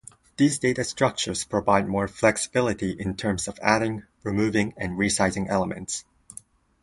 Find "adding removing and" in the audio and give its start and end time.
3.61-4.97